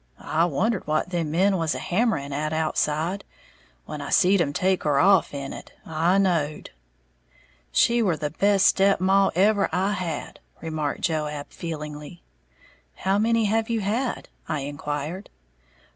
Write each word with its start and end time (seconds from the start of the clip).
I 0.17 0.45
wondered 0.45 0.87
what 0.87 1.11
them 1.11 1.29
men 1.29 1.57
was 1.57 1.75
a 1.75 1.77
hammering 1.77 2.33
at 2.33 2.53
outside. 2.53 3.23
When 3.85 4.01
I 4.01 4.09
seed 4.09 4.41
'em 4.41 4.51
take 4.51 4.81
her 4.83 4.99
off 4.99 5.31
in 5.31 5.53
it, 5.53 5.73
I 5.85 6.17
knowed." 6.17 6.71
"She 7.71 8.01
were 8.01 8.17
the 8.17 8.31
best 8.31 8.65
step 8.65 8.99
maw 8.99 9.29
ever 9.35 9.69
I 9.71 9.91
had," 9.91 10.39
remarked 10.59 11.01
Joab, 11.01 11.51
feelingly. 11.51 12.23
"How 12.95 13.19
many 13.19 13.45
have 13.45 13.69
you 13.69 13.81
had?" 13.81 14.27
I 14.49 14.61
inquired. 14.61 15.29